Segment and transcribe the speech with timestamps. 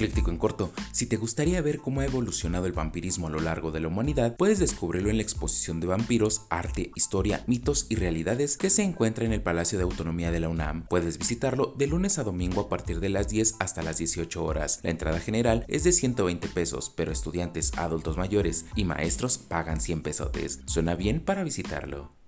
[0.00, 3.80] En corto, si te gustaría ver cómo ha evolucionado el vampirismo a lo largo de
[3.80, 8.70] la humanidad, puedes descubrirlo en la exposición de vampiros, arte, historia, mitos y realidades que
[8.70, 10.86] se encuentra en el Palacio de Autonomía de la UNAM.
[10.88, 14.80] Puedes visitarlo de lunes a domingo a partir de las 10 hasta las 18 horas.
[14.82, 20.00] La entrada general es de 120 pesos, pero estudiantes, adultos mayores y maestros pagan 100
[20.00, 20.60] pesotes.
[20.64, 22.19] Suena bien para visitarlo.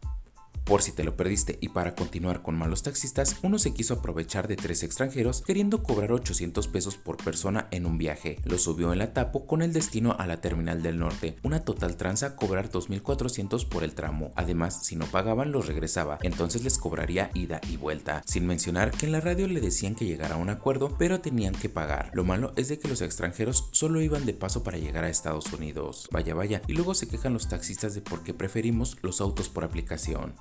[0.65, 4.49] Por si te lo perdiste y para continuar con malos taxistas, uno se quiso aprovechar
[4.49, 8.39] de tres extranjeros queriendo cobrar 800 pesos por persona en un viaje.
[8.45, 11.37] Lo subió en la tapo con el destino a la terminal del norte.
[11.43, 14.33] Una total tranza cobrar 2400 por el tramo.
[14.37, 18.23] Además, si no pagaban los regresaba, entonces les cobraría ida y vuelta.
[18.27, 21.55] Sin mencionar que en la radio le decían que llegara a un acuerdo, pero tenían
[21.55, 22.11] que pagar.
[22.15, 25.53] Lo malo es de que los extranjeros solo iban de paso para llegar a Estados
[25.53, 26.09] Unidos.
[26.13, 29.65] Vaya vaya, y luego se quejan los taxistas de por qué preferimos los autos por
[29.65, 30.35] aplicación.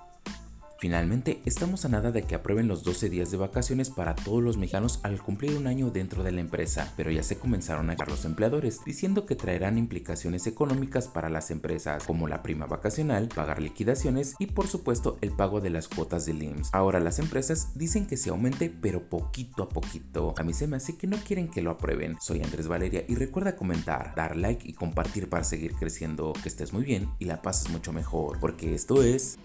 [0.81, 4.58] Finalmente, estamos a nada de que aprueben los 12 días de vacaciones para todos los
[4.58, 8.09] mexicanos al cumplir un año dentro de la empresa, pero ya se comenzaron a quejar
[8.09, 13.61] los empleadores, diciendo que traerán implicaciones económicas para las empresas, como la prima vacacional, pagar
[13.61, 16.72] liquidaciones y por supuesto el pago de las cuotas del IMSS.
[16.73, 20.34] Ahora las empresas dicen que se aumente, pero poquito a poquito.
[20.39, 22.17] A mí se me hace que no quieren que lo aprueben.
[22.19, 26.34] Soy Andrés Valeria y recuerda comentar, dar like y compartir para seguir creciendo.
[26.41, 29.38] Que estés muy bien y la pases mucho mejor, porque esto es...